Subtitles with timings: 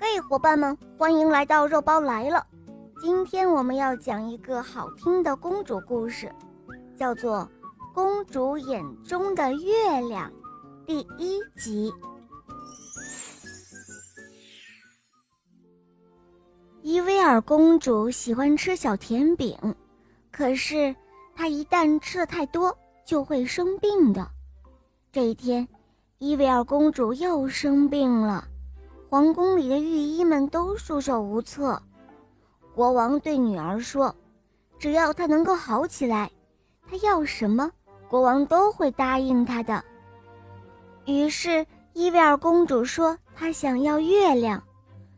[0.00, 2.46] 嘿，伙伴们，欢迎来到肉包来了。
[3.00, 6.32] 今天我们要讲一个好听的公主故事，
[6.96, 7.38] 叫做
[7.94, 10.30] 《公主眼中的月亮》
[10.86, 11.92] 第一集。
[16.82, 19.58] 伊维尔公主喜欢吃小甜饼，
[20.30, 20.94] 可是
[21.34, 24.24] 她一旦吃的太多，就会生病的。
[25.10, 25.66] 这一天，
[26.18, 28.46] 伊维尔公主又生病了。
[29.10, 31.82] 皇宫里的御医们都束手无策。
[32.74, 34.14] 国王对女儿说
[34.78, 36.30] ：“只要她能够好起来，
[36.86, 37.70] 她要什么，
[38.06, 39.82] 国王都会答应她的。”
[41.06, 44.62] 于是伊维尔公主说：“她想要月亮，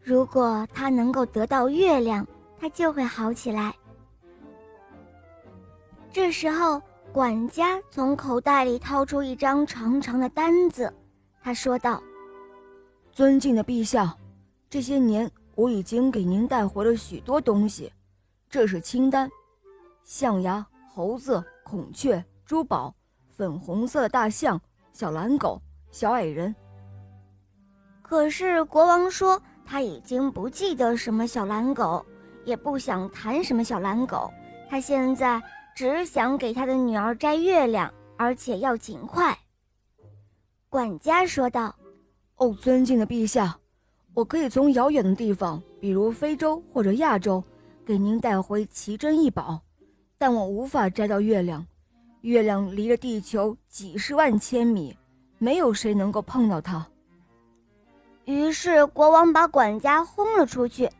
[0.00, 2.24] 如果她能够得到月亮，
[2.60, 3.74] 她就会好起来。”
[6.12, 6.80] 这时候，
[7.12, 10.94] 管家从口袋里掏出一张长长的单子，
[11.42, 12.00] 他说道。
[13.12, 14.16] 尊敬的陛下，
[14.70, 17.92] 这些年我已经给您带回了许多东西，
[18.48, 19.30] 这是清单：
[20.02, 22.94] 象牙、猴子、孔雀、珠宝、
[23.28, 24.58] 粉红色大象、
[24.94, 25.60] 小蓝狗、
[25.90, 26.54] 小矮人。
[28.00, 32.02] 可是国王说他已经不记得什么小蓝狗，
[32.46, 34.32] 也不想谈什么小蓝狗，
[34.70, 35.38] 他现在
[35.76, 39.38] 只想给他的女儿摘月亮，而且要尽快。
[40.70, 41.76] 管家说道。
[42.42, 43.56] 哦，尊敬的陛下，
[44.14, 47.40] 我可以从遥远的地方，比如非洲或者亚洲，
[47.86, 49.60] 给您带回奇珍异宝，
[50.18, 51.64] 但我无法摘到月亮。
[52.22, 54.96] 月亮离着地球几十万千米，
[55.38, 56.84] 没有谁能够碰到它。
[58.24, 60.90] 于是国王把管家轰了出去，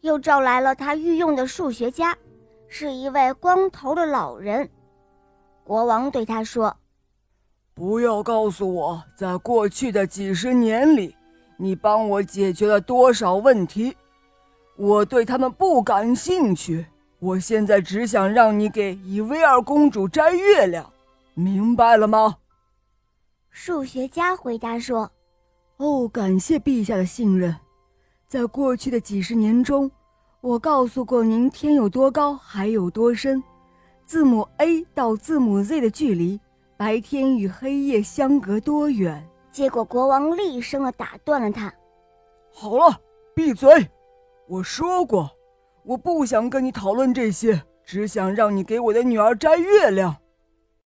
[0.00, 2.18] 又召来了他御用的数学家，
[2.66, 4.68] 是一位光头的老人。
[5.62, 6.76] 国王对他说。
[7.74, 11.14] 不要告诉我，在过去的几十年里，
[11.56, 13.96] 你帮我解决了多少问题？
[14.76, 16.86] 我对他们不感兴趣。
[17.18, 20.90] 我现在只想让你给伊薇尔公主摘月亮，
[21.34, 22.38] 明白了吗？
[23.50, 25.10] 数学家回答说
[25.76, 27.54] ：“哦，感谢陛下的信任。
[28.26, 29.90] 在过去的几十年中，
[30.40, 33.42] 我告诉过您天有多高，海有多深，
[34.06, 36.40] 字母 A 到字母 Z 的距离。”
[36.80, 39.22] 白天与黑夜相隔多远？
[39.52, 41.70] 结果国王厉声的打断了他
[42.50, 42.98] ：“好了，
[43.34, 43.86] 闭嘴！
[44.48, 45.30] 我说过，
[45.84, 50.16] 我不想跟你讨论这些，只想让你给我的女儿摘月亮。”